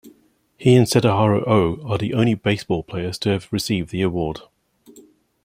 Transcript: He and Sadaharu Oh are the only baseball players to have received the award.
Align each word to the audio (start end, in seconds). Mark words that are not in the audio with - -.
He 0.57 0.73
and 0.77 0.87
Sadaharu 0.87 1.43
Oh 1.45 1.79
are 1.87 1.99
the 1.99 2.15
only 2.15 2.33
baseball 2.33 2.81
players 2.81 3.19
to 3.19 3.29
have 3.29 3.47
received 3.53 3.91
the 3.91 4.01
award. 4.01 4.39